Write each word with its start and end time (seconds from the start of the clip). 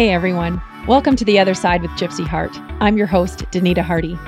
Hey 0.00 0.08
everyone, 0.08 0.62
welcome 0.86 1.14
to 1.16 1.26
The 1.26 1.38
Other 1.38 1.52
Side 1.52 1.82
with 1.82 1.90
Gypsy 1.90 2.26
Hart. 2.26 2.58
I'm 2.80 2.96
your 2.96 3.06
host, 3.06 3.40
Danita 3.50 3.82
Hardy. 3.82 4.18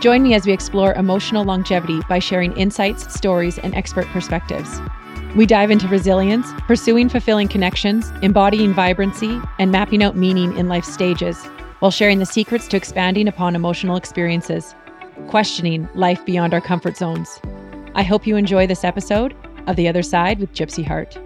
Join 0.00 0.22
me 0.22 0.32
as 0.32 0.46
we 0.46 0.52
explore 0.52 0.92
emotional 0.94 1.44
longevity 1.44 2.00
by 2.08 2.20
sharing 2.20 2.56
insights, 2.56 3.12
stories, 3.12 3.58
and 3.58 3.74
expert 3.74 4.06
perspectives. 4.10 4.80
We 5.34 5.44
dive 5.44 5.72
into 5.72 5.88
resilience, 5.88 6.46
pursuing 6.68 7.08
fulfilling 7.08 7.48
connections, 7.48 8.12
embodying 8.22 8.72
vibrancy, 8.72 9.40
and 9.58 9.72
mapping 9.72 10.04
out 10.04 10.16
meaning 10.16 10.56
in 10.56 10.68
life 10.68 10.84
stages, 10.84 11.36
while 11.80 11.90
sharing 11.90 12.20
the 12.20 12.24
secrets 12.24 12.68
to 12.68 12.76
expanding 12.76 13.26
upon 13.26 13.56
emotional 13.56 13.96
experiences, 13.96 14.72
questioning 15.26 15.88
life 15.96 16.24
beyond 16.26 16.54
our 16.54 16.60
comfort 16.60 16.96
zones. 16.96 17.40
I 17.96 18.04
hope 18.04 18.24
you 18.24 18.36
enjoy 18.36 18.68
this 18.68 18.84
episode 18.84 19.34
of 19.66 19.74
The 19.74 19.88
Other 19.88 20.04
Side 20.04 20.38
with 20.38 20.52
Gypsy 20.52 20.86
Hart. 20.86 21.18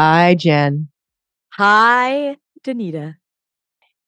Hi, 0.00 0.36
Jen. 0.36 0.86
Hi, 1.54 2.36
Danita. 2.64 3.16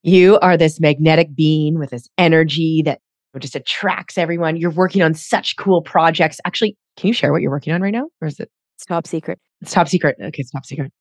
You 0.04 0.38
are 0.38 0.56
this 0.56 0.78
magnetic 0.78 1.34
being 1.34 1.80
with 1.80 1.90
this 1.90 2.08
energy 2.16 2.82
that 2.84 3.00
just 3.40 3.56
attracts 3.56 4.16
everyone. 4.16 4.56
You're 4.56 4.70
working 4.70 5.02
on 5.02 5.14
such 5.14 5.56
cool 5.56 5.82
projects. 5.82 6.38
Actually, 6.44 6.76
can 6.96 7.08
you 7.08 7.12
share 7.12 7.32
what 7.32 7.42
you're 7.42 7.50
working 7.50 7.72
on 7.72 7.82
right 7.82 7.92
now? 7.92 8.04
Or 8.20 8.28
is 8.28 8.38
it? 8.38 8.52
It's 8.76 8.86
top 8.86 9.04
secret. 9.04 9.40
It's 9.62 9.72
top 9.72 9.88
secret. 9.88 10.16
Okay, 10.22 10.42
it's 10.42 10.52
top 10.52 10.64
secret. 10.64 10.92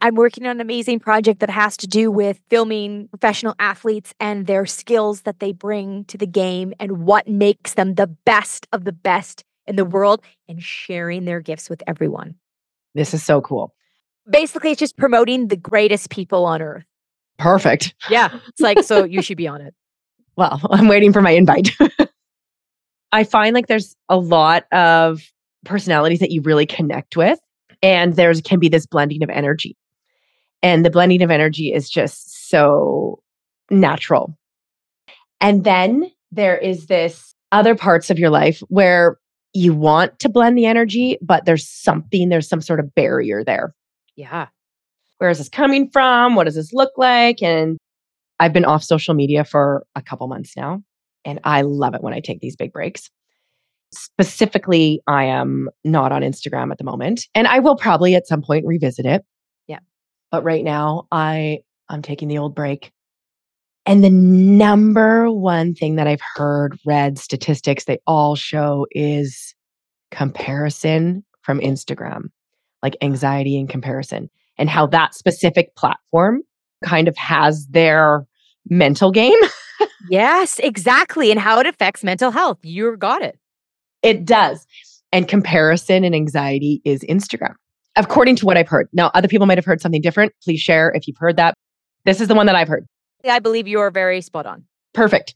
I'm 0.00 0.14
working 0.14 0.44
on 0.44 0.52
an 0.52 0.60
amazing 0.60 1.00
project 1.00 1.40
that 1.40 1.50
has 1.50 1.76
to 1.78 1.88
do 1.88 2.12
with 2.12 2.38
filming 2.48 3.08
professional 3.08 3.56
athletes 3.58 4.14
and 4.20 4.46
their 4.46 4.64
skills 4.64 5.22
that 5.22 5.40
they 5.40 5.50
bring 5.50 6.04
to 6.04 6.16
the 6.16 6.24
game 6.24 6.72
and 6.78 6.98
what 6.98 7.26
makes 7.26 7.74
them 7.74 7.96
the 7.96 8.06
best 8.06 8.68
of 8.70 8.84
the 8.84 8.92
best 8.92 9.42
in 9.66 9.74
the 9.74 9.84
world 9.84 10.22
and 10.48 10.62
sharing 10.62 11.24
their 11.24 11.40
gifts 11.40 11.68
with 11.68 11.82
everyone. 11.88 12.36
This 12.94 13.12
is 13.12 13.24
so 13.24 13.40
cool 13.40 13.72
basically 14.28 14.70
it's 14.70 14.80
just 14.80 14.96
promoting 14.96 15.48
the 15.48 15.56
greatest 15.56 16.10
people 16.10 16.44
on 16.44 16.62
earth. 16.62 16.84
Perfect. 17.38 17.94
Yeah. 18.08 18.38
It's 18.48 18.60
like, 18.60 18.82
so 18.82 19.04
you 19.04 19.22
should 19.22 19.36
be 19.36 19.48
on 19.48 19.60
it. 19.60 19.74
Well, 20.38 20.60
I'm 20.70 20.86
waiting 20.86 21.14
for 21.14 21.22
my 21.22 21.30
invite. 21.30 21.70
I 23.12 23.24
find 23.24 23.54
like 23.54 23.68
there's 23.68 23.96
a 24.10 24.18
lot 24.18 24.70
of 24.70 25.22
personalities 25.64 26.18
that 26.18 26.30
you 26.30 26.42
really 26.42 26.66
connect 26.66 27.16
with, 27.16 27.38
and 27.82 28.16
there's 28.16 28.42
can 28.42 28.58
be 28.58 28.68
this 28.68 28.84
blending 28.84 29.22
of 29.22 29.30
energy. 29.30 29.78
And 30.62 30.84
the 30.84 30.90
blending 30.90 31.22
of 31.22 31.30
energy 31.30 31.72
is 31.72 31.88
just 31.88 32.50
so 32.50 33.22
natural. 33.70 34.36
And 35.40 35.64
then 35.64 36.10
there 36.32 36.58
is 36.58 36.86
this 36.86 37.34
other 37.52 37.74
parts 37.74 38.10
of 38.10 38.18
your 38.18 38.28
life 38.28 38.60
where 38.68 39.16
you 39.54 39.72
want 39.72 40.18
to 40.18 40.28
blend 40.28 40.58
the 40.58 40.66
energy, 40.66 41.16
but 41.22 41.46
there's 41.46 41.66
something, 41.66 42.28
there's 42.28 42.48
some 42.48 42.60
sort 42.60 42.78
of 42.78 42.94
barrier 42.94 43.42
there. 43.42 43.74
Yeah. 44.16 44.48
Where 45.18 45.30
is 45.30 45.38
this 45.38 45.48
coming 45.48 45.88
from? 45.90 46.34
What 46.34 46.44
does 46.44 46.56
this 46.56 46.72
look 46.72 46.92
like? 46.96 47.42
And 47.42 47.78
I've 48.40 48.52
been 48.52 48.64
off 48.64 48.82
social 48.82 49.14
media 49.14 49.44
for 49.44 49.86
a 49.94 50.02
couple 50.02 50.26
months 50.28 50.56
now, 50.56 50.82
and 51.24 51.40
I 51.44 51.62
love 51.62 51.94
it 51.94 52.02
when 52.02 52.12
I 52.12 52.20
take 52.20 52.40
these 52.40 52.56
big 52.56 52.72
breaks. 52.72 53.10
Specifically, 53.94 55.00
I 55.06 55.24
am 55.24 55.70
not 55.84 56.12
on 56.12 56.22
Instagram 56.22 56.70
at 56.70 56.78
the 56.78 56.84
moment, 56.84 57.26
and 57.34 57.46
I 57.46 57.60
will 57.60 57.76
probably 57.76 58.14
at 58.14 58.26
some 58.26 58.42
point 58.42 58.66
revisit 58.66 59.06
it. 59.06 59.24
Yeah. 59.68 59.78
But 60.30 60.44
right 60.44 60.64
now, 60.64 61.06
I 61.12 61.60
I'm 61.88 62.02
taking 62.02 62.28
the 62.28 62.38
old 62.38 62.54
break. 62.54 62.92
And 63.86 64.02
the 64.02 64.10
number 64.10 65.30
one 65.30 65.72
thing 65.72 65.94
that 65.94 66.08
I've 66.08 66.20
heard, 66.34 66.76
read 66.84 67.18
statistics, 67.18 67.84
they 67.84 68.00
all 68.06 68.34
show 68.34 68.86
is 68.90 69.54
comparison 70.10 71.24
from 71.42 71.60
Instagram 71.60 72.24
like 72.82 72.96
anxiety 73.00 73.58
and 73.58 73.68
comparison 73.68 74.30
and 74.58 74.68
how 74.68 74.86
that 74.86 75.14
specific 75.14 75.74
platform 75.76 76.42
kind 76.84 77.08
of 77.08 77.16
has 77.16 77.66
their 77.68 78.26
mental 78.68 79.10
game. 79.10 79.38
yes, 80.10 80.58
exactly. 80.58 81.30
And 81.30 81.40
how 81.40 81.60
it 81.60 81.66
affects 81.66 82.04
mental 82.04 82.30
health. 82.30 82.58
You 82.62 82.96
got 82.96 83.22
it. 83.22 83.38
It 84.02 84.24
does. 84.24 84.66
And 85.12 85.28
comparison 85.28 86.04
and 86.04 86.14
anxiety 86.14 86.82
is 86.84 87.02
Instagram, 87.08 87.54
according 87.96 88.36
to 88.36 88.46
what 88.46 88.56
I've 88.56 88.68
heard. 88.68 88.88
Now, 88.92 89.10
other 89.14 89.28
people 89.28 89.46
might 89.46 89.58
have 89.58 89.64
heard 89.64 89.80
something 89.80 90.02
different. 90.02 90.32
Please 90.42 90.60
share 90.60 90.92
if 90.94 91.06
you've 91.06 91.16
heard 91.18 91.36
that. 91.36 91.54
This 92.04 92.20
is 92.20 92.28
the 92.28 92.34
one 92.34 92.46
that 92.46 92.54
I've 92.54 92.68
heard. 92.68 92.86
I 93.28 93.38
believe 93.38 93.66
you 93.66 93.80
are 93.80 93.90
very 93.90 94.20
spot 94.20 94.46
on. 94.46 94.64
Perfect. 94.94 95.34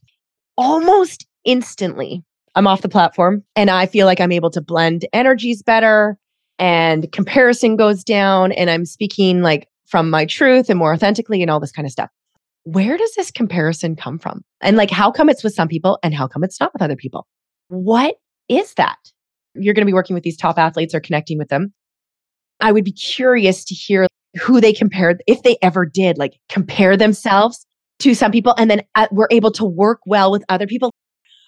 Almost 0.57 1.25
instantly, 1.43 2.23
I'm 2.55 2.67
off 2.67 2.81
the 2.81 2.89
platform 2.89 3.43
and 3.55 3.69
I 3.69 3.85
feel 3.85 4.05
like 4.05 4.19
I'm 4.19 4.31
able 4.31 4.51
to 4.51 4.61
blend 4.61 5.05
energies 5.13 5.63
better 5.63 6.17
and 6.61 7.11
comparison 7.11 7.75
goes 7.75 8.03
down 8.03 8.51
and 8.51 8.69
I'm 8.69 8.85
speaking 8.85 9.41
like 9.41 9.67
from 9.87 10.11
my 10.11 10.25
truth 10.25 10.69
and 10.69 10.77
more 10.77 10.93
authentically 10.93 11.41
and 11.41 11.49
all 11.49 11.59
this 11.59 11.71
kind 11.71 11.87
of 11.87 11.91
stuff. 11.91 12.11
Where 12.63 12.99
does 12.99 13.15
this 13.15 13.31
comparison 13.31 13.95
come 13.95 14.19
from? 14.19 14.43
And 14.61 14.77
like, 14.77 14.91
how 14.91 15.09
come 15.09 15.27
it's 15.27 15.43
with 15.43 15.55
some 15.55 15.67
people 15.67 15.97
and 16.03 16.13
how 16.13 16.27
come 16.27 16.43
it's 16.43 16.59
not 16.59 16.71
with 16.71 16.83
other 16.83 16.95
people? 16.95 17.25
What 17.69 18.15
is 18.47 18.75
that? 18.75 18.97
You're 19.55 19.73
going 19.73 19.81
to 19.81 19.89
be 19.89 19.93
working 19.93 20.13
with 20.13 20.21
these 20.21 20.37
top 20.37 20.59
athletes 20.59 20.93
or 20.93 20.99
connecting 20.99 21.39
with 21.39 21.49
them. 21.49 21.73
I 22.59 22.71
would 22.71 22.85
be 22.85 22.91
curious 22.91 23.65
to 23.65 23.73
hear 23.73 24.05
who 24.39 24.61
they 24.61 24.71
compared, 24.71 25.23
if 25.25 25.41
they 25.41 25.57
ever 25.63 25.83
did, 25.83 26.19
like 26.19 26.39
compare 26.47 26.95
themselves 26.95 27.65
to 27.99 28.13
some 28.13 28.31
people 28.31 28.53
and 28.59 28.69
then 28.69 28.83
uh, 28.93 29.07
were 29.11 29.27
able 29.31 29.51
to 29.53 29.65
work 29.65 30.01
well 30.05 30.31
with 30.31 30.43
other 30.47 30.67
people. 30.67 30.91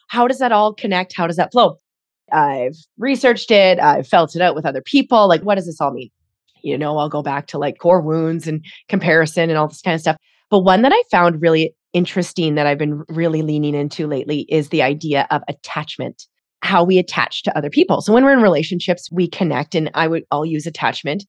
How 0.08 0.28
does 0.28 0.40
that 0.40 0.52
all 0.52 0.74
connect? 0.74 1.14
How 1.16 1.28
does 1.28 1.38
that 1.38 1.52
flow? 1.52 1.78
I've 2.34 2.76
researched 2.98 3.52
it, 3.52 3.80
I've 3.80 4.08
felt 4.08 4.36
it 4.36 4.42
out 4.42 4.56
with 4.56 4.66
other 4.66 4.82
people. 4.82 5.28
Like, 5.28 5.42
what 5.42 5.56
does 5.56 5.66
this 5.66 5.80
all 5.80 5.92
mean? 5.92 6.10
You 6.64 6.78
know, 6.78 6.98
I'll 6.98 7.10
go 7.10 7.22
back 7.22 7.48
to 7.48 7.58
like 7.58 7.78
core 7.78 8.02
wounds 8.02 8.48
and 8.48 8.66
comparison 8.90 9.50
and 9.50 9.58
all 9.58 9.68
this 9.68 9.82
kind 9.82 9.96
of 9.96 10.02
stuff. 10.02 10.18
But 10.50 10.60
one 10.60 10.82
that 10.82 10.94
I 10.94 11.04
found 11.12 11.42
really 11.42 11.76
interesting 11.94 12.56
that 12.56 12.66
I've 12.66 12.78
been 12.78 13.04
really 13.10 13.42
leaning 13.42 13.76
into 13.76 14.08
lately 14.08 14.46
is 14.50 14.70
the 14.70 14.82
idea 14.82 15.28
of 15.30 15.42
attachment, 15.48 16.26
how 16.62 16.84
we 16.84 16.98
attach 16.98 17.44
to 17.44 17.58
other 17.58 17.70
people. 17.70 18.02
So 18.02 18.14
when 18.14 18.24
we're 18.24 18.34
in 18.34 18.42
relationships, 18.42 19.10
we 19.12 19.28
connect, 19.28 19.76
and 19.76 19.92
I 19.94 20.08
would, 20.08 20.24
I'll 20.32 20.46
use 20.46 20.66
attachment 20.66 21.26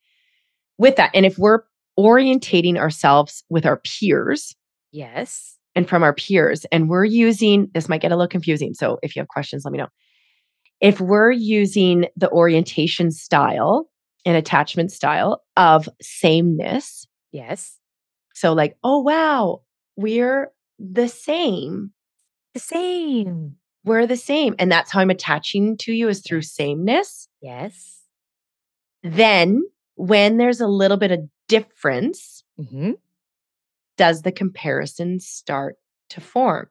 with 0.78 0.96
that. 0.96 1.10
And 1.14 1.26
if 1.26 1.38
we're 1.38 1.60
orientating 1.98 2.76
ourselves 2.76 3.44
with 3.50 3.66
our 3.66 3.78
peers, 3.78 4.54
yes, 4.92 5.58
and 5.74 5.88
from 5.88 6.02
our 6.02 6.14
peers, 6.14 6.64
and 6.70 6.88
we're 6.88 7.04
using 7.04 7.68
this 7.74 7.88
might 7.88 8.00
get 8.00 8.12
a 8.12 8.16
little 8.16 8.28
confusing. 8.28 8.74
So 8.74 8.98
if 9.02 9.14
you 9.14 9.20
have 9.20 9.28
questions, 9.28 9.64
let 9.64 9.72
me 9.72 9.78
know 9.78 9.88
if 10.80 11.00
we're 11.00 11.32
using 11.32 12.06
the 12.16 12.30
orientation 12.30 13.10
style 13.10 13.88
and 14.24 14.36
attachment 14.36 14.90
style 14.90 15.42
of 15.56 15.88
sameness. 16.00 17.06
Yes. 17.32 17.78
So, 18.34 18.52
like, 18.52 18.76
oh, 18.82 19.00
wow, 19.00 19.62
we're 19.96 20.50
the 20.78 21.08
same. 21.08 21.92
The 22.54 22.60
same. 22.60 23.56
We're 23.84 24.06
the 24.06 24.16
same. 24.16 24.54
And 24.58 24.72
that's 24.72 24.90
how 24.90 25.00
I'm 25.00 25.10
attaching 25.10 25.76
to 25.78 25.92
you 25.92 26.08
is 26.08 26.22
through 26.22 26.42
sameness. 26.42 27.28
Yes. 27.40 28.02
Then, 29.02 29.62
when 29.96 30.38
there's 30.38 30.60
a 30.60 30.66
little 30.66 30.96
bit 30.96 31.12
of 31.12 31.20
difference, 31.48 32.42
mm-hmm. 32.58 32.92
does 33.96 34.22
the 34.22 34.32
comparison 34.32 35.20
start 35.20 35.76
to 36.10 36.20
form? 36.20 36.68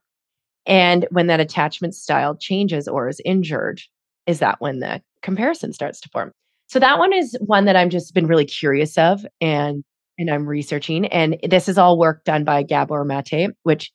And 0.66 1.06
when 1.12 1.28
that 1.28 1.40
attachment 1.40 1.94
style 1.94 2.36
changes 2.36 2.88
or 2.88 3.10
is 3.10 3.22
injured, 3.24 3.82
is 4.28 4.40
that 4.40 4.60
when 4.60 4.80
the 4.80 5.02
comparison 5.22 5.74
starts 5.74 6.00
to 6.02 6.10
form. 6.10 6.32
So 6.68 6.80
that 6.80 6.98
one 6.98 7.14
is 7.14 7.38
one 7.46 7.66
that 7.66 7.76
I'm 7.76 7.90
just 7.90 8.14
been 8.14 8.28
really 8.28 8.46
curious 8.46 8.98
of 8.98 9.26
and 9.42 9.84
and 10.18 10.30
I'm 10.30 10.46
researching. 10.48 11.08
And 11.08 11.38
this 11.48 11.68
is 11.68 11.78
all 11.78 11.98
work 11.98 12.24
done 12.24 12.44
by 12.44 12.64
Gabor 12.64 13.04
Mate, 13.04 13.50
which 13.64 13.92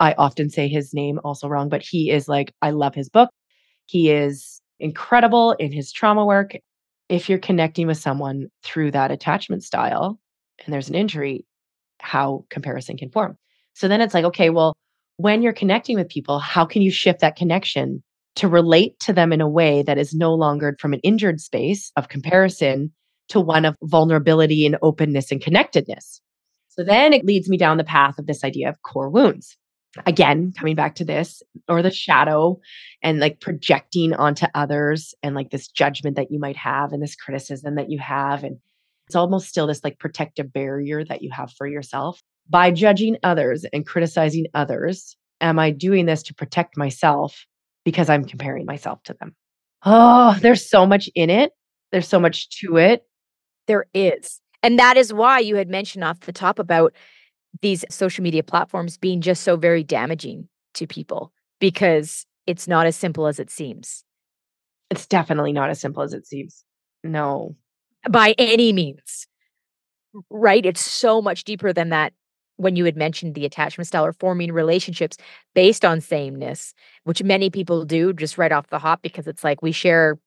I 0.00 0.12
often 0.18 0.50
say 0.50 0.68
his 0.68 0.92
name 0.92 1.18
also 1.24 1.48
wrong, 1.48 1.68
but 1.68 1.82
he 1.82 2.10
is 2.10 2.28
like, 2.28 2.52
I 2.60 2.70
love 2.70 2.94
his 2.94 3.08
book. 3.08 3.30
He 3.86 4.10
is 4.10 4.60
incredible 4.80 5.52
in 5.52 5.72
his 5.72 5.92
trauma 5.92 6.26
work. 6.26 6.52
If 7.08 7.28
you're 7.28 7.38
connecting 7.38 7.86
with 7.86 7.98
someone 7.98 8.48
through 8.62 8.90
that 8.92 9.10
attachment 9.10 9.62
style 9.62 10.18
and 10.64 10.72
there's 10.72 10.88
an 10.88 10.94
injury, 10.94 11.46
how 12.00 12.44
comparison 12.50 12.96
can 12.96 13.10
form. 13.10 13.38
So 13.74 13.88
then 13.88 14.00
it's 14.00 14.14
like, 14.14 14.24
okay, 14.24 14.50
well, 14.50 14.74
when 15.16 15.42
you're 15.42 15.52
connecting 15.52 15.96
with 15.96 16.08
people, 16.08 16.38
how 16.38 16.64
can 16.64 16.82
you 16.82 16.90
shift 16.90 17.20
that 17.20 17.36
connection 17.36 18.02
to 18.36 18.48
relate 18.48 18.98
to 19.00 19.12
them 19.12 19.32
in 19.32 19.40
a 19.40 19.48
way 19.48 19.82
that 19.82 19.98
is 19.98 20.14
no 20.14 20.34
longer 20.34 20.76
from 20.80 20.92
an 20.92 21.00
injured 21.00 21.40
space 21.40 21.92
of 21.96 22.08
comparison 22.08 22.92
to 23.28 23.40
one 23.40 23.64
of 23.64 23.76
vulnerability 23.82 24.66
and 24.66 24.76
openness 24.82 25.30
and 25.30 25.42
connectedness. 25.42 26.20
So 26.68 26.82
then 26.82 27.12
it 27.12 27.24
leads 27.24 27.48
me 27.48 27.58
down 27.58 27.76
the 27.76 27.84
path 27.84 28.18
of 28.18 28.26
this 28.26 28.44
idea 28.44 28.68
of 28.68 28.80
core 28.82 29.10
wounds. 29.10 29.56
Again, 30.06 30.52
coming 30.58 30.74
back 30.74 30.94
to 30.96 31.04
this 31.04 31.42
or 31.68 31.82
the 31.82 31.90
shadow 31.90 32.58
and 33.02 33.20
like 33.20 33.40
projecting 33.40 34.14
onto 34.14 34.46
others 34.54 35.14
and 35.22 35.34
like 35.34 35.50
this 35.50 35.68
judgment 35.68 36.16
that 36.16 36.30
you 36.30 36.38
might 36.38 36.56
have 36.56 36.92
and 36.92 37.02
this 37.02 37.14
criticism 37.14 37.74
that 37.74 37.90
you 37.90 37.98
have. 37.98 38.42
And 38.42 38.56
it's 39.06 39.16
almost 39.16 39.48
still 39.48 39.66
this 39.66 39.84
like 39.84 39.98
protective 39.98 40.50
barrier 40.50 41.04
that 41.04 41.20
you 41.20 41.30
have 41.30 41.52
for 41.52 41.66
yourself. 41.66 42.22
By 42.48 42.70
judging 42.70 43.18
others 43.22 43.66
and 43.70 43.86
criticizing 43.86 44.46
others, 44.54 45.14
am 45.42 45.58
I 45.58 45.70
doing 45.70 46.06
this 46.06 46.22
to 46.24 46.34
protect 46.34 46.78
myself 46.78 47.44
because 47.84 48.08
I'm 48.08 48.24
comparing 48.24 48.66
myself 48.66 49.02
to 49.04 49.14
them. 49.14 49.34
Oh, 49.84 50.36
there's 50.40 50.68
so 50.68 50.86
much 50.86 51.10
in 51.14 51.30
it. 51.30 51.52
There's 51.90 52.08
so 52.08 52.20
much 52.20 52.48
to 52.60 52.76
it. 52.76 53.04
There 53.66 53.86
is. 53.94 54.40
And 54.62 54.78
that 54.78 54.96
is 54.96 55.12
why 55.12 55.40
you 55.40 55.56
had 55.56 55.68
mentioned 55.68 56.04
off 56.04 56.20
the 56.20 56.32
top 56.32 56.58
about 56.58 56.94
these 57.60 57.84
social 57.90 58.22
media 58.22 58.42
platforms 58.42 58.96
being 58.96 59.20
just 59.20 59.42
so 59.42 59.56
very 59.56 59.82
damaging 59.82 60.48
to 60.74 60.86
people 60.86 61.32
because 61.60 62.24
it's 62.46 62.66
not 62.66 62.86
as 62.86 62.96
simple 62.96 63.26
as 63.26 63.38
it 63.38 63.50
seems. 63.50 64.04
It's 64.90 65.06
definitely 65.06 65.52
not 65.52 65.70
as 65.70 65.80
simple 65.80 66.02
as 66.02 66.12
it 66.12 66.26
seems. 66.26 66.64
No. 67.02 67.56
By 68.08 68.34
any 68.38 68.72
means. 68.72 69.26
Right? 70.30 70.64
It's 70.64 70.84
so 70.84 71.22
much 71.22 71.44
deeper 71.44 71.72
than 71.72 71.90
that 71.90 72.12
when 72.56 72.76
you 72.76 72.84
had 72.84 72.96
mentioned 72.96 73.34
the 73.34 73.44
attachment 73.44 73.88
style 73.88 74.04
or 74.04 74.12
forming 74.12 74.52
relationships 74.52 75.16
based 75.54 75.84
on 75.84 76.00
sameness, 76.00 76.74
which 77.04 77.22
many 77.22 77.50
people 77.50 77.84
do 77.84 78.12
just 78.12 78.38
right 78.38 78.52
off 78.52 78.68
the 78.68 78.78
hop 78.78 79.02
because 79.02 79.26
it's 79.26 79.42
like 79.42 79.62
we 79.62 79.72
share 79.72 80.18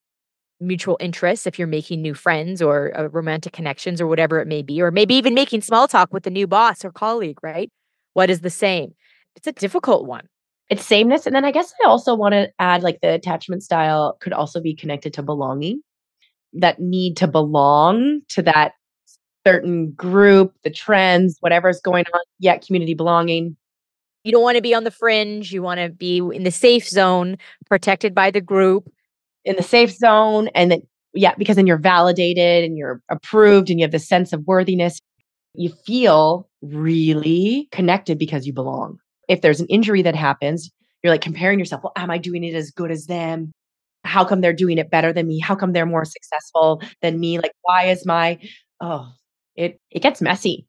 mutual 0.59 0.97
interests 0.99 1.45
if 1.45 1.59
you're 1.59 1.67
making 1.67 2.01
new 2.01 2.13
friends 2.13 2.61
or 2.61 2.97
uh, 2.97 3.07
romantic 3.09 3.53
connections 3.53 3.99
or 3.99 4.07
whatever 4.07 4.39
it 4.39 4.47
may 4.47 4.61
be, 4.61 4.81
or 4.81 4.91
maybe 4.91 5.15
even 5.15 5.33
making 5.33 5.61
small 5.61 5.87
talk 5.87 6.13
with 6.13 6.25
a 6.27 6.29
new 6.29 6.47
boss 6.47 6.85
or 6.85 6.91
colleague, 6.91 7.37
right? 7.43 7.69
What 8.13 8.29
is 8.29 8.41
the 8.41 8.49
same? 8.49 8.93
It's 9.35 9.47
a 9.47 9.51
difficult 9.51 10.07
one. 10.07 10.27
It's 10.69 10.85
sameness. 10.85 11.25
And 11.25 11.35
then 11.35 11.45
I 11.45 11.51
guess 11.51 11.73
I 11.83 11.87
also 11.87 12.15
want 12.15 12.33
to 12.33 12.49
add 12.57 12.83
like 12.83 12.99
the 13.01 13.13
attachment 13.13 13.63
style 13.63 14.17
could 14.21 14.33
also 14.33 14.61
be 14.61 14.75
connected 14.75 15.13
to 15.13 15.21
belonging, 15.21 15.81
that 16.53 16.79
need 16.79 17.17
to 17.17 17.27
belong 17.27 18.21
to 18.29 18.41
that 18.43 18.71
certain 19.45 19.91
group, 19.91 20.53
the 20.63 20.69
trends, 20.69 21.37
whatever's 21.41 21.79
going 21.81 22.05
on. 22.13 22.21
yet 22.39 22.65
community 22.65 22.93
belonging. 22.93 23.55
You 24.23 24.31
don't 24.31 24.41
want 24.41 24.55
to 24.55 24.61
be 24.61 24.73
on 24.73 24.83
the 24.83 24.91
fringe. 24.91 25.51
You 25.51 25.61
want 25.61 25.79
to 25.79 25.89
be 25.89 26.17
in 26.17 26.43
the 26.43 26.51
safe 26.51 26.87
zone, 26.87 27.37
protected 27.67 28.15
by 28.15 28.31
the 28.31 28.41
group. 28.41 28.91
In 29.43 29.55
the 29.55 29.63
safe 29.63 29.91
zone. 29.91 30.47
And 30.55 30.71
then, 30.71 30.81
yeah, 31.13 31.35
because 31.37 31.55
then 31.55 31.67
you're 31.67 31.77
validated 31.77 32.63
and 32.63 32.77
you're 32.77 33.01
approved 33.09 33.69
and 33.69 33.79
you 33.79 33.83
have 33.83 33.91
this 33.91 34.07
sense 34.07 34.33
of 34.33 34.43
worthiness. 34.47 34.99
You 35.53 35.69
feel 35.85 36.49
really 36.63 37.67
connected 37.71 38.17
because 38.17 38.47
you 38.47 38.53
belong. 38.53 38.97
If 39.29 39.41
there's 39.41 39.59
an 39.59 39.67
injury 39.67 40.01
that 40.01 40.15
happens, 40.15 40.71
you're 41.03 41.13
like 41.13 41.21
comparing 41.21 41.59
yourself. 41.59 41.83
Well, 41.83 41.93
am 41.95 42.09
I 42.09 42.17
doing 42.17 42.43
it 42.43 42.55
as 42.55 42.71
good 42.71 42.89
as 42.89 43.05
them? 43.05 43.51
How 44.03 44.25
come 44.25 44.41
they're 44.41 44.53
doing 44.53 44.79
it 44.79 44.89
better 44.89 45.13
than 45.13 45.27
me? 45.27 45.39
How 45.39 45.55
come 45.55 45.73
they're 45.73 45.85
more 45.85 46.05
successful 46.05 46.81
than 47.01 47.19
me? 47.19 47.37
Like, 47.37 47.53
why 47.61 47.85
is 47.85 48.05
my, 48.05 48.39
oh, 48.81 49.11
it 49.55 49.79
it 49.91 50.01
gets 50.01 50.21
messy. 50.21 50.67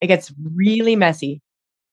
It 0.00 0.06
gets 0.06 0.32
really 0.54 0.96
messy. 0.96 1.40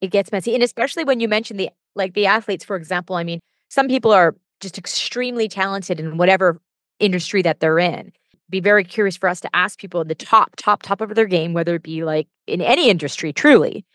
It 0.02 0.12
gets 0.12 0.32
messy. 0.32 0.54
And 0.54 0.64
especially 0.64 1.04
when 1.04 1.20
you 1.20 1.28
mention 1.28 1.58
the 1.58 1.70
like 1.96 2.14
the 2.14 2.26
athletes, 2.26 2.64
for 2.64 2.76
example. 2.76 3.16
I 3.16 3.24
mean, 3.24 3.40
some 3.70 3.88
people 3.88 4.12
are 4.12 4.36
just 4.62 4.78
extremely 4.78 5.48
talented 5.48 6.00
in 6.00 6.18
whatever 6.18 6.62
industry 7.00 7.42
that 7.42 7.60
they're 7.60 7.80
in. 7.80 8.12
Be 8.50 8.60
very 8.62 8.84
curious 8.84 9.18
for 9.18 9.28
us 9.28 9.42
to 9.42 9.50
ask 9.54 9.78
people 9.78 10.04
the 10.06 10.16
top, 10.16 10.56
top, 10.56 10.82
top 10.82 11.02
of 11.02 11.16
their 11.16 11.26
game, 11.26 11.54
whether 11.54 11.76
it 11.76 11.84
be 11.84 12.04
like 12.04 12.28
in 12.48 12.62
any 12.62 12.90
industry, 12.90 13.34
truly, 13.34 13.86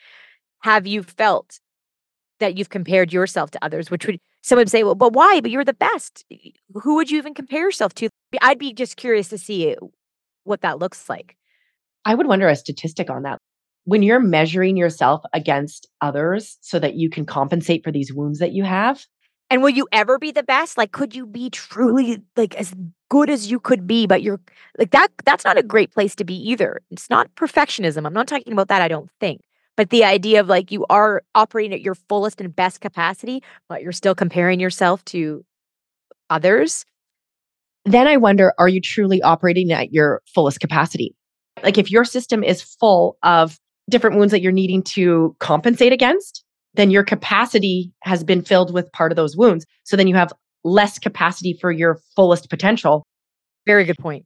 have 0.61 0.87
you 0.87 1.03
felt 1.03 1.59
that 2.39 2.59
you've 2.59 2.69
compared 2.69 3.13
yourself 3.13 3.51
to 3.53 3.65
others? 3.65 3.91
Which 3.91 4.07
would 4.07 4.19
someone 4.43 4.63
would 4.63 4.71
say, 4.71 4.85
well, 4.85 4.95
but 4.95 5.15
why? 5.15 5.41
But 5.41 5.51
you're 5.51 5.65
the 5.65 5.73
best. 5.73 6.25
Who 6.75 6.97
would 6.97 7.11
you 7.11 7.17
even 7.19 7.35
compare 7.35 7.63
yourself 7.63 7.95
to? 7.95 8.11
I'd 8.43 8.59
be 8.59 8.73
just 8.75 8.97
curious 8.97 9.29
to 9.31 9.39
see 9.39 9.75
what 10.45 10.61
that 10.61 10.79
looks 10.79 11.09
like. 11.09 11.37
I 12.05 12.15
would 12.15 12.27
wonder 12.27 12.49
a 12.49 12.57
statistic 12.57 13.11
on 13.11 13.23
that. 13.23 13.39
When 13.85 14.03
you're 14.03 14.21
measuring 14.21 14.77
yourself 14.77 15.23
against 15.33 15.89
others 16.01 16.57
so 16.61 16.79
that 16.79 16.95
you 16.95 17.11
can 17.11 17.27
compensate 17.27 17.83
for 17.83 17.91
these 17.91 18.13
wounds 18.13 18.39
that 18.39 18.53
you 18.53 18.65
have. 18.65 19.05
And 19.51 19.63
will 19.63 19.71
you 19.71 19.89
ever 19.93 20.19
be 20.19 20.31
the 20.31 20.43
best? 20.43 20.79
Like, 20.79 20.93
could 20.93 21.15
you 21.15 21.27
be 21.27 21.51
truly 21.51 22.23
like 22.37 22.55
as 22.55 22.73
good 23.11 23.29
as 23.29 23.51
you 23.51 23.61
could 23.61 23.87
be? 23.87 24.07
But 24.07 24.23
you're 24.23 24.41
like 24.79 24.93
that, 24.93 25.09
that's 25.25 25.45
not 25.45 25.59
a 25.59 25.63
great 25.63 25.93
place 25.93 26.15
to 26.17 26.25
be 26.25 26.35
either. 26.51 26.81
It's 26.91 27.11
not 27.11 27.35
perfectionism. 27.35 28.07
I'm 28.07 28.15
not 28.15 28.29
talking 28.29 28.53
about 28.53 28.69
that, 28.69 28.83
I 28.83 28.89
don't 28.89 29.11
think. 29.21 29.43
But 29.77 29.91
the 29.91 30.05
idea 30.05 30.41
of 30.41 30.49
like 30.49 30.71
you 30.71 30.87
are 30.91 31.23
operating 31.35 31.73
at 31.73 31.81
your 31.81 31.95
fullest 31.95 32.41
and 32.41 32.55
best 32.55 32.81
capacity, 32.81 33.43
but 33.69 33.83
you're 33.83 33.93
still 33.93 34.15
comparing 34.15 34.61
yourself 34.61 35.05
to 35.07 35.45
others. 36.31 36.85
Then 37.85 38.07
I 38.07 38.17
wonder, 38.17 38.55
are 38.59 38.69
you 38.69 38.81
truly 38.81 39.21
operating 39.23 39.73
at 39.73 39.93
your 39.93 40.23
fullest 40.27 40.61
capacity? 40.61 41.17
Like 41.63 41.79
if 41.79 41.91
your 41.91 42.05
system 42.05 42.43
is 42.43 42.63
full 42.63 43.17
of 43.23 43.59
different 43.91 44.17
wounds 44.17 44.31
that 44.33 44.43
you're 44.43 44.53
needing 44.53 44.83
to 44.83 45.37
compensate 45.39 45.93
against, 45.93 46.45
then 46.75 46.91
your 46.91 47.05
capacity 47.05 47.93
has 48.03 48.25
been 48.25 48.43
filled 48.43 48.73
with 48.73 48.91
part 48.93 49.13
of 49.13 49.17
those 49.17 49.37
wounds. 49.37 49.67
So 49.85 49.97
then 49.97 50.09
you 50.09 50.15
have 50.15 50.33
less 50.65 50.99
capacity 50.99 51.57
for 51.61 51.71
your 51.71 51.99
fullest 52.17 52.49
potential. 52.49 53.05
Very 53.67 53.85
good 53.85 53.99
point. 53.99 54.25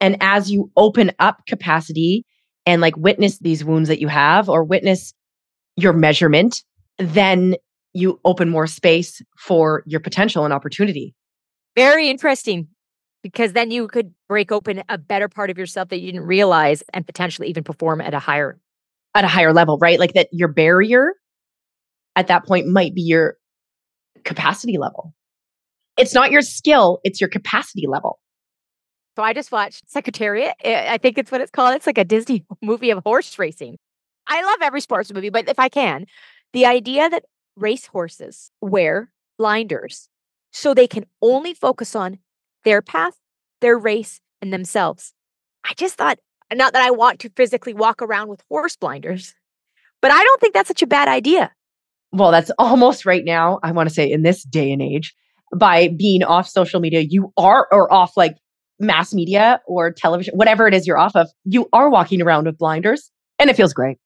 And 0.00 0.16
as 0.20 0.50
you 0.50 0.70
open 0.76 1.12
up 1.18 1.46
capacity 1.46 2.24
and 2.66 2.82
like 2.82 2.96
witness 2.96 3.38
these 3.38 3.64
wounds 3.64 3.88
that 3.88 4.00
you 4.00 4.08
have 4.08 4.48
or 4.48 4.64
witness 4.64 5.14
your 5.76 5.92
measurement, 5.92 6.62
then 6.98 7.56
you 7.94 8.20
open 8.24 8.50
more 8.50 8.66
space 8.66 9.22
for 9.38 9.82
your 9.86 10.00
potential 10.00 10.44
and 10.44 10.52
opportunity. 10.52 11.14
Very 11.74 12.08
interesting 12.08 12.68
because 13.26 13.52
then 13.52 13.70
you 13.70 13.88
could 13.88 14.14
break 14.28 14.52
open 14.52 14.82
a 14.88 14.96
better 14.96 15.28
part 15.28 15.50
of 15.50 15.58
yourself 15.58 15.88
that 15.88 16.00
you 16.00 16.12
didn't 16.12 16.26
realize 16.26 16.84
and 16.94 17.04
potentially 17.04 17.48
even 17.48 17.64
perform 17.64 18.00
at 18.00 18.14
a 18.14 18.20
higher 18.20 18.58
at 19.14 19.24
a 19.24 19.28
higher 19.28 19.52
level, 19.52 19.78
right? 19.78 19.98
Like 19.98 20.12
that 20.12 20.28
your 20.30 20.48
barrier 20.48 21.14
at 22.14 22.28
that 22.28 22.46
point 22.46 22.66
might 22.68 22.94
be 22.94 23.02
your 23.02 23.36
capacity 24.24 24.78
level. 24.78 25.12
It's 25.98 26.14
not 26.14 26.30
your 26.30 26.42
skill, 26.42 27.00
it's 27.02 27.20
your 27.20 27.30
capacity 27.30 27.86
level. 27.88 28.20
So 29.16 29.22
I 29.22 29.32
just 29.32 29.50
watched 29.50 29.90
Secretariat. 29.90 30.54
Eh, 30.62 30.92
I 30.92 30.98
think 30.98 31.16
it's 31.18 31.32
what 31.32 31.40
it's 31.40 31.50
called. 31.50 31.74
It's 31.74 31.86
like 31.86 31.98
a 31.98 32.04
Disney 32.04 32.44
movie 32.62 32.90
of 32.90 33.02
horse 33.04 33.38
racing. 33.38 33.78
I 34.28 34.42
love 34.42 34.58
every 34.62 34.80
sports 34.80 35.12
movie, 35.12 35.30
but 35.30 35.48
if 35.48 35.58
I 35.58 35.68
can, 35.68 36.06
the 36.52 36.66
idea 36.66 37.08
that 37.08 37.24
race 37.56 37.86
horses 37.86 38.50
wear 38.60 39.10
blinders 39.38 40.08
so 40.52 40.74
they 40.74 40.86
can 40.86 41.06
only 41.22 41.54
focus 41.54 41.96
on 41.96 42.18
their 42.66 42.82
path, 42.82 43.14
their 43.62 43.78
race, 43.78 44.20
and 44.42 44.52
themselves. 44.52 45.14
I 45.64 45.72
just 45.74 45.94
thought, 45.94 46.18
not 46.52 46.74
that 46.74 46.82
I 46.82 46.90
want 46.90 47.20
to 47.20 47.30
physically 47.30 47.72
walk 47.72 48.02
around 48.02 48.28
with 48.28 48.42
horse 48.50 48.76
blinders, 48.76 49.34
but 50.02 50.10
I 50.10 50.22
don't 50.22 50.40
think 50.40 50.52
that's 50.52 50.68
such 50.68 50.82
a 50.82 50.86
bad 50.86 51.08
idea. 51.08 51.52
Well, 52.12 52.32
that's 52.32 52.50
almost 52.58 53.06
right 53.06 53.24
now. 53.24 53.60
I 53.62 53.72
want 53.72 53.88
to 53.88 53.94
say 53.94 54.10
in 54.10 54.22
this 54.22 54.42
day 54.42 54.70
and 54.72 54.82
age, 54.82 55.14
by 55.56 55.88
being 55.96 56.24
off 56.24 56.48
social 56.48 56.80
media, 56.80 57.00
you 57.00 57.32
are, 57.36 57.68
or 57.70 57.90
off 57.90 58.16
like 58.16 58.36
mass 58.80 59.14
media 59.14 59.60
or 59.66 59.92
television, 59.92 60.34
whatever 60.36 60.66
it 60.66 60.74
is 60.74 60.86
you're 60.86 60.98
off 60.98 61.14
of, 61.14 61.30
you 61.44 61.68
are 61.72 61.88
walking 61.88 62.20
around 62.20 62.46
with 62.46 62.58
blinders 62.58 63.10
and 63.38 63.48
it 63.48 63.56
feels 63.56 63.72
great. 63.72 63.98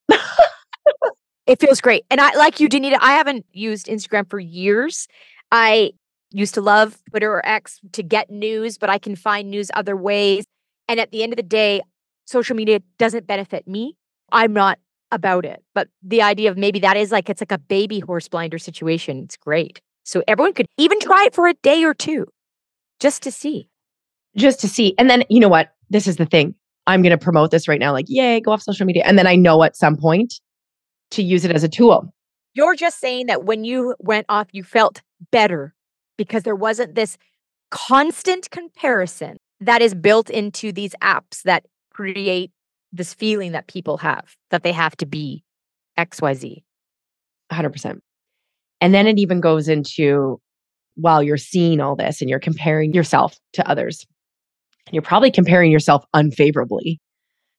it 1.46 1.58
feels 1.58 1.80
great. 1.80 2.04
And 2.10 2.20
I, 2.20 2.36
like 2.36 2.60
you, 2.60 2.68
Danita, 2.68 2.98
I 3.00 3.14
haven't 3.14 3.46
used 3.52 3.86
Instagram 3.86 4.28
for 4.28 4.38
years. 4.38 5.08
I 5.50 5.92
used 6.32 6.54
to 6.54 6.60
love 6.60 6.98
Twitter 7.10 7.32
or 7.32 7.46
X 7.46 7.80
to 7.92 8.02
get 8.02 8.30
news, 8.30 8.78
but 8.78 8.90
I 8.90 8.98
can 8.98 9.16
find 9.16 9.50
news 9.50 9.70
other 9.74 9.96
ways. 9.96 10.44
And 10.88 11.00
at 11.00 11.10
the 11.12 11.22
end 11.22 11.32
of 11.32 11.36
the 11.36 11.42
day, 11.42 11.82
social 12.24 12.56
media 12.56 12.80
doesn't 12.98 13.26
benefit 13.26 13.66
me. 13.66 13.96
I'm 14.32 14.52
not 14.52 14.78
about 15.10 15.44
it. 15.44 15.62
But 15.74 15.88
the 16.02 16.22
idea 16.22 16.50
of 16.50 16.56
maybe 16.56 16.78
that 16.80 16.96
is 16.96 17.10
like 17.10 17.28
it's 17.28 17.40
like 17.40 17.52
a 17.52 17.58
baby 17.58 18.00
horse 18.00 18.28
blinder 18.28 18.58
situation. 18.58 19.24
It's 19.24 19.36
great. 19.36 19.80
So 20.04 20.22
everyone 20.26 20.54
could 20.54 20.66
even 20.78 20.98
try 21.00 21.24
it 21.26 21.34
for 21.34 21.46
a 21.46 21.54
day 21.54 21.84
or 21.84 21.94
two 21.94 22.26
just 23.00 23.22
to 23.22 23.30
see. 23.30 23.68
Just 24.36 24.60
to 24.60 24.68
see. 24.68 24.94
And 24.98 25.10
then, 25.10 25.24
you 25.28 25.40
know 25.40 25.48
what? 25.48 25.72
This 25.90 26.06
is 26.06 26.16
the 26.16 26.26
thing. 26.26 26.54
I'm 26.86 27.02
going 27.02 27.10
to 27.10 27.18
promote 27.18 27.50
this 27.50 27.68
right 27.68 27.80
now 27.80 27.92
like, 27.92 28.06
yay, 28.08 28.40
go 28.40 28.52
off 28.52 28.62
social 28.62 28.86
media. 28.86 29.02
And 29.04 29.18
then 29.18 29.26
I 29.26 29.36
know 29.36 29.62
at 29.62 29.76
some 29.76 29.96
point 29.96 30.34
to 31.12 31.22
use 31.22 31.44
it 31.44 31.50
as 31.50 31.64
a 31.64 31.68
tool. 31.68 32.12
You're 32.54 32.74
just 32.74 33.00
saying 33.00 33.26
that 33.26 33.44
when 33.44 33.64
you 33.64 33.94
went 33.98 34.26
off, 34.28 34.48
you 34.52 34.64
felt 34.64 35.02
better 35.30 35.74
because 36.20 36.42
there 36.42 36.54
wasn't 36.54 36.94
this 36.94 37.16
constant 37.70 38.50
comparison 38.50 39.38
that 39.58 39.80
is 39.80 39.94
built 39.94 40.28
into 40.28 40.70
these 40.70 40.94
apps 41.02 41.40
that 41.44 41.64
create 41.90 42.50
this 42.92 43.14
feeling 43.14 43.52
that 43.52 43.68
people 43.68 43.96
have 43.96 44.36
that 44.50 44.62
they 44.62 44.72
have 44.72 44.94
to 44.94 45.06
be 45.06 45.42
XYZ. 45.98 46.62
100%. 47.50 48.00
And 48.82 48.92
then 48.92 49.06
it 49.06 49.18
even 49.18 49.40
goes 49.40 49.66
into 49.66 50.38
while 50.94 51.22
you're 51.22 51.38
seeing 51.38 51.80
all 51.80 51.96
this 51.96 52.20
and 52.20 52.28
you're 52.28 52.38
comparing 52.38 52.92
yourself 52.92 53.38
to 53.54 53.66
others, 53.66 54.04
you're 54.90 55.00
probably 55.00 55.30
comparing 55.30 55.72
yourself 55.72 56.04
unfavorably. 56.12 57.00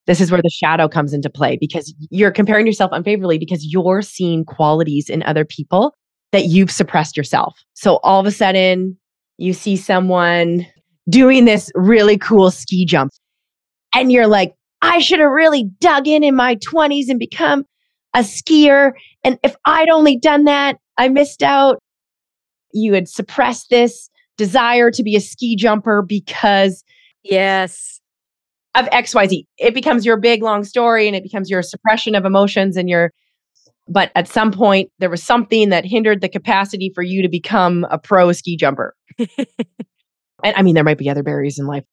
This 0.06 0.22
is 0.22 0.32
where 0.32 0.44
the 0.44 0.52
shadow 0.52 0.88
comes 0.88 1.14
into 1.14 1.32
play 1.32 1.58
because 1.60 1.96
you're 2.12 2.30
comparing 2.30 2.68
yourself 2.68 2.92
unfavorably 2.94 3.40
because 3.40 3.66
you're 3.66 4.04
seeing 4.04 4.46
qualities 4.46 5.10
in 5.10 5.24
other 5.24 5.46
people 5.46 5.96
that 6.32 6.46
you've 6.46 6.72
suppressed 6.72 7.18
yourself. 7.18 7.60
So 7.74 7.98
all 8.04 8.20
of 8.20 8.26
a 8.26 8.32
sudden, 8.32 8.98
you 9.38 9.54
see 9.54 9.76
someone 9.76 10.66
doing 11.10 11.46
this 11.46 11.72
really 11.76 12.18
cool 12.18 12.52
ski 12.52 12.86
jump, 12.86 13.12
and 13.94 14.12
you're 14.12 14.28
like, 14.28 14.54
I 14.82 15.00
should 15.00 15.20
have 15.20 15.32
really 15.32 15.70
dug 15.80 16.08
in 16.08 16.24
in 16.24 16.36
my 16.36 16.56
20s 16.56 17.10
and 17.10 17.20
become 17.20 17.66
a 18.14 18.20
skier. 18.20 18.92
And 19.24 19.38
if 19.44 19.56
I'd 19.66 19.90
only 19.90 20.18
done 20.18 20.46
that, 20.46 20.78
I 20.98 21.08
missed 21.10 21.44
out. 21.44 21.80
You 22.74 22.94
had 22.94 23.08
suppressed 23.08 23.70
this 23.70 24.10
desire 24.38 24.90
to 24.92 25.04
be 25.04 25.16
a 25.16 25.22
ski 25.22 25.56
jumper 25.56 26.02
because 26.02 26.84
Yes. 27.24 28.00
of 28.74 28.88
XYZ. 28.88 29.46
It 29.58 29.74
becomes 29.74 30.06
your 30.06 30.18
big 30.18 30.42
long 30.42 30.64
story 30.64 31.06
and 31.06 31.16
it 31.16 31.24
becomes 31.24 31.50
your 31.50 31.62
suppression 31.62 32.16
of 32.16 32.26
emotions 32.26 32.78
and 32.78 32.90
your 32.90 33.12
but 33.92 34.12
at 34.16 34.28
some 34.28 34.52
point 34.52 34.90
there 35.00 35.10
was 35.10 35.22
something 35.22 35.70
that 35.70 35.86
hindered 35.86 36.22
the 36.22 36.30
capacity 36.30 36.92
for 36.94 37.04
you 37.04 37.22
to 37.22 37.30
become 37.30 37.86
a 37.90 37.98
pro 37.98 38.32
ski 38.32 38.56
jumper. 38.58 38.96
and 39.38 40.56
I 40.56 40.62
mean 40.62 40.76
there 40.76 40.84
might 40.84 40.98
be 40.98 41.10
other 41.10 41.24
barriers 41.24 41.60
in 41.60 41.68
life. 41.68 41.84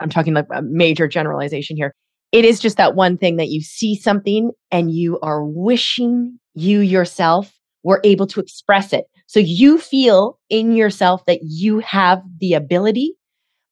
I'm 0.00 0.10
talking 0.10 0.34
like 0.34 0.46
a 0.52 0.62
major 0.62 1.08
generalization 1.08 1.76
here. 1.76 1.94
It 2.30 2.44
is 2.44 2.60
just 2.60 2.76
that 2.76 2.94
one 2.94 3.16
thing 3.16 3.36
that 3.36 3.48
you 3.48 3.60
see 3.62 3.96
something 3.96 4.52
and 4.70 4.92
you 4.92 5.18
are 5.20 5.44
wishing 5.44 6.38
you 6.54 6.80
yourself 6.80 7.52
were 7.82 8.00
able 8.04 8.26
to 8.28 8.40
express 8.40 8.92
it. 8.92 9.04
So 9.26 9.40
you 9.40 9.78
feel 9.78 10.38
in 10.50 10.72
yourself 10.72 11.24
that 11.26 11.40
you 11.42 11.78
have 11.80 12.22
the 12.38 12.54
ability, 12.54 13.14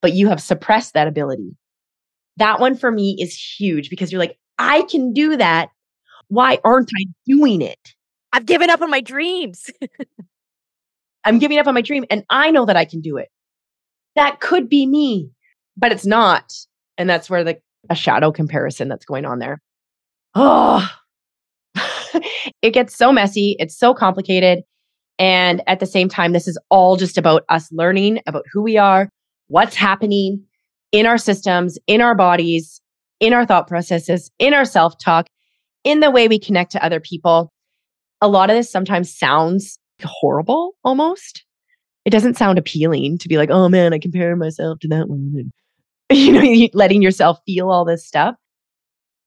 but 0.01 0.13
you 0.13 0.27
have 0.29 0.41
suppressed 0.41 0.93
that 0.93 1.07
ability. 1.07 1.55
That 2.37 2.59
one 2.59 2.75
for 2.75 2.91
me 2.91 3.17
is 3.19 3.35
huge 3.35 3.89
because 3.89 4.11
you're 4.11 4.19
like, 4.19 4.37
I 4.57 4.83
can 4.83 5.13
do 5.13 5.37
that. 5.37 5.69
Why 6.29 6.59
aren't 6.63 6.91
I 6.99 7.05
doing 7.25 7.61
it? 7.61 7.93
I've 8.33 8.45
given 8.45 8.69
up 8.69 8.81
on 8.81 8.89
my 8.89 9.01
dreams. 9.01 9.69
I'm 11.23 11.39
giving 11.39 11.57
up 11.57 11.67
on 11.67 11.73
my 11.73 11.81
dream 11.81 12.05
and 12.09 12.23
I 12.29 12.51
know 12.51 12.65
that 12.65 12.77
I 12.77 12.85
can 12.85 13.01
do 13.01 13.17
it. 13.17 13.29
That 14.15 14.39
could 14.39 14.69
be 14.69 14.85
me, 14.85 15.29
but 15.75 15.91
it's 15.91 16.05
not. 16.05 16.53
And 16.97 17.09
that's 17.09 17.29
where 17.29 17.43
the 17.43 17.59
a 17.89 17.95
shadow 17.95 18.31
comparison 18.31 18.87
that's 18.87 19.05
going 19.05 19.25
on 19.25 19.39
there. 19.39 19.61
Oh, 20.35 20.89
it 22.61 22.71
gets 22.71 22.95
so 22.95 23.11
messy. 23.11 23.55
It's 23.59 23.77
so 23.77 23.93
complicated. 23.93 24.63
And 25.19 25.61
at 25.67 25.79
the 25.79 25.85
same 25.85 26.09
time, 26.09 26.33
this 26.33 26.47
is 26.47 26.57
all 26.69 26.95
just 26.95 27.17
about 27.17 27.43
us 27.49 27.71
learning 27.71 28.19
about 28.27 28.45
who 28.51 28.61
we 28.61 28.77
are, 28.77 29.09
what's 29.47 29.75
happening 29.75 30.43
in 30.91 31.05
our 31.05 31.17
systems, 31.17 31.77
in 31.87 32.01
our 32.01 32.15
bodies, 32.15 32.81
in 33.19 33.33
our 33.33 33.45
thought 33.45 33.67
processes, 33.67 34.29
in 34.37 34.53
our 34.53 34.65
self 34.65 34.97
talk, 34.99 35.27
in 35.83 35.99
the 35.99 36.11
way 36.11 36.27
we 36.27 36.39
connect 36.39 36.71
to 36.73 36.83
other 36.83 36.99
people. 36.99 37.51
A 38.21 38.27
lot 38.27 38.49
of 38.49 38.55
this 38.55 38.71
sometimes 38.71 39.15
sounds 39.15 39.79
horrible 40.03 40.73
almost. 40.83 41.43
It 42.05 42.09
doesn't 42.11 42.37
sound 42.37 42.57
appealing 42.57 43.17
to 43.19 43.27
be 43.27 43.37
like, 43.37 43.49
oh 43.49 43.69
man, 43.69 43.93
I 43.93 43.99
compare 43.99 44.35
myself 44.35 44.79
to 44.79 44.87
that 44.89 45.09
one. 45.09 45.51
You 46.09 46.31
know, 46.31 46.67
letting 46.73 47.01
yourself 47.01 47.37
feel 47.45 47.69
all 47.69 47.83
this 47.83 48.07
stuff. 48.07 48.35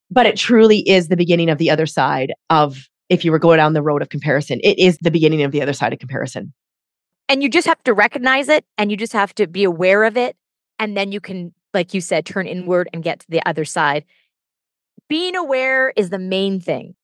But 0.09 0.25
it 0.25 0.35
truly 0.35 0.79
is 0.89 1.09
the 1.09 1.15
beginning 1.15 1.51
of 1.51 1.59
the 1.59 1.69
other 1.69 1.85
side 1.85 2.33
of 2.49 2.89
if 3.07 3.23
you 3.23 3.31
were 3.31 3.37
going 3.37 3.57
down 3.57 3.73
the 3.73 3.83
road 3.83 4.01
of 4.01 4.09
comparison, 4.09 4.59
it 4.63 4.79
is 4.79 4.97
the 4.97 5.11
beginning 5.11 5.43
of 5.43 5.51
the 5.51 5.61
other 5.61 5.73
side 5.73 5.93
of 5.93 5.99
comparison. 5.99 6.53
and 7.29 7.43
you 7.43 7.49
just 7.49 7.67
have 7.67 7.81
to 7.83 7.93
recognize 7.93 8.49
it 8.49 8.65
and 8.79 8.89
you 8.89 8.97
just 8.97 9.13
have 9.13 9.33
to 9.35 9.45
be 9.47 9.63
aware 9.63 10.03
of 10.05 10.17
it. 10.17 10.35
And 10.79 10.97
then 10.97 11.11
you 11.11 11.21
can, 11.21 11.53
like 11.73 11.93
you 11.93 12.01
said, 12.01 12.25
turn 12.25 12.47
inward 12.47 12.89
and 12.91 13.03
get 13.03 13.19
to 13.19 13.25
the 13.29 13.47
other 13.47 13.63
side. 13.63 14.03
Being 15.11 15.35
aware 15.35 15.91
is 15.97 16.09
the 16.09 16.17
main 16.17 16.61
thing. 16.61 16.95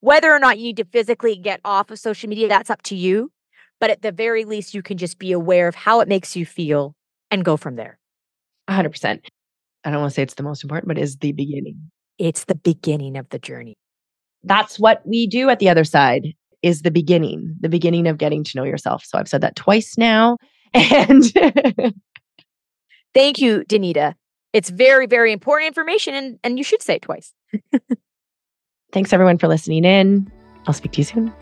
Whether 0.00 0.32
or 0.32 0.40
not 0.40 0.58
you 0.58 0.64
need 0.64 0.78
to 0.78 0.84
physically 0.84 1.36
get 1.36 1.60
off 1.64 1.92
of 1.92 2.00
social 2.00 2.28
media, 2.28 2.48
that's 2.48 2.70
up 2.70 2.82
to 2.82 2.96
you. 2.96 3.30
But 3.78 3.90
at 3.90 4.02
the 4.02 4.10
very 4.10 4.44
least, 4.44 4.74
you 4.74 4.82
can 4.82 4.98
just 4.98 5.16
be 5.20 5.30
aware 5.30 5.68
of 5.68 5.76
how 5.76 6.00
it 6.00 6.08
makes 6.08 6.34
you 6.34 6.44
feel 6.44 6.96
and 7.30 7.44
go 7.44 7.56
from 7.56 7.76
there. 7.76 8.00
100%. 8.68 9.20
I 9.84 9.90
don't 9.92 10.00
want 10.00 10.10
to 10.10 10.14
say 10.16 10.22
it's 10.22 10.34
the 10.34 10.42
most 10.42 10.64
important, 10.64 10.88
but 10.88 10.98
it 10.98 11.02
is 11.02 11.18
the 11.18 11.30
beginning. 11.30 11.92
It's 12.18 12.46
the 12.46 12.56
beginning 12.56 13.16
of 13.16 13.28
the 13.28 13.38
journey. 13.38 13.76
That's 14.42 14.80
what 14.80 15.00
we 15.06 15.28
do 15.28 15.48
at 15.48 15.60
the 15.60 15.68
other 15.68 15.84
side 15.84 16.34
is 16.62 16.82
the 16.82 16.90
beginning, 16.90 17.54
the 17.60 17.68
beginning 17.68 18.08
of 18.08 18.18
getting 18.18 18.42
to 18.42 18.56
know 18.56 18.64
yourself. 18.64 19.04
So 19.04 19.18
I've 19.18 19.28
said 19.28 19.42
that 19.42 19.54
twice 19.54 19.96
now. 19.96 20.38
And 20.74 21.22
Thank 23.14 23.38
you, 23.38 23.62
Danita. 23.68 24.14
It's 24.52 24.68
very, 24.68 25.06
very 25.06 25.32
important 25.32 25.68
information, 25.68 26.14
and, 26.14 26.40
and 26.42 26.58
you 26.58 26.64
should 26.64 26.82
say 26.82 26.96
it 26.96 27.02
twice. 27.02 27.32
Thanks 28.92 29.12
everyone 29.12 29.38
for 29.38 29.48
listening 29.48 29.84
in. 29.84 30.30
I'll 30.66 30.74
speak 30.74 30.92
to 30.92 30.98
you 30.98 31.04
soon. 31.04 31.32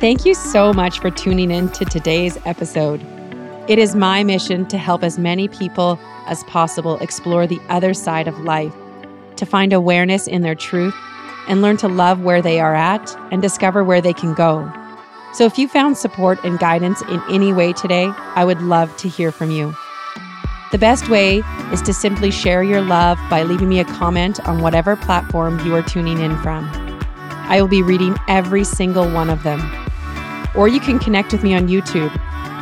Thank 0.00 0.24
you 0.24 0.34
so 0.34 0.72
much 0.72 1.00
for 1.00 1.10
tuning 1.10 1.50
in 1.50 1.70
to 1.70 1.84
today's 1.84 2.38
episode. 2.44 3.04
It 3.68 3.78
is 3.78 3.96
my 3.96 4.22
mission 4.22 4.66
to 4.68 4.78
help 4.78 5.02
as 5.02 5.18
many 5.18 5.48
people 5.48 5.98
as 6.26 6.44
possible 6.44 6.98
explore 6.98 7.46
the 7.46 7.60
other 7.68 7.92
side 7.92 8.28
of 8.28 8.38
life, 8.40 8.72
to 9.36 9.44
find 9.44 9.72
awareness 9.72 10.26
in 10.26 10.42
their 10.42 10.54
truth, 10.54 10.94
and 11.48 11.62
learn 11.62 11.76
to 11.78 11.88
love 11.88 12.20
where 12.20 12.40
they 12.40 12.60
are 12.60 12.74
at 12.74 13.14
and 13.32 13.42
discover 13.42 13.82
where 13.82 14.00
they 14.00 14.12
can 14.12 14.34
go. 14.34 14.70
So, 15.32 15.44
if 15.44 15.58
you 15.58 15.68
found 15.68 15.98
support 15.98 16.42
and 16.44 16.58
guidance 16.58 17.02
in 17.02 17.20
any 17.28 17.52
way 17.52 17.72
today, 17.72 18.12
I 18.34 18.44
would 18.44 18.62
love 18.62 18.96
to 18.98 19.08
hear 19.08 19.32
from 19.32 19.50
you. 19.50 19.74
The 20.70 20.78
best 20.78 21.08
way 21.08 21.38
is 21.72 21.80
to 21.82 21.94
simply 21.94 22.30
share 22.30 22.62
your 22.62 22.82
love 22.82 23.18
by 23.30 23.42
leaving 23.42 23.70
me 23.70 23.80
a 23.80 23.86
comment 23.86 24.38
on 24.46 24.60
whatever 24.60 24.96
platform 24.96 25.58
you 25.64 25.74
are 25.74 25.82
tuning 25.82 26.20
in 26.20 26.36
from. 26.42 26.68
I 27.48 27.58
will 27.58 27.68
be 27.68 27.82
reading 27.82 28.14
every 28.28 28.64
single 28.64 29.10
one 29.10 29.30
of 29.30 29.44
them. 29.44 29.62
Or 30.54 30.68
you 30.68 30.78
can 30.78 30.98
connect 30.98 31.32
with 31.32 31.42
me 31.42 31.54
on 31.54 31.68
YouTube, 31.68 32.12